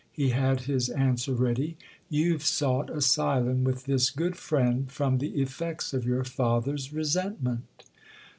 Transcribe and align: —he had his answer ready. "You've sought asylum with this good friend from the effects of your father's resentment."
—he 0.13 0.29
had 0.29 0.61
his 0.61 0.89
answer 0.89 1.31
ready. 1.31 1.77
"You've 2.09 2.41
sought 2.43 2.89
asylum 2.89 3.63
with 3.63 3.83
this 3.85 4.09
good 4.09 4.35
friend 4.35 4.91
from 4.91 5.19
the 5.19 5.39
effects 5.39 5.93
of 5.93 6.05
your 6.07 6.23
father's 6.23 6.91
resentment." 6.91 7.83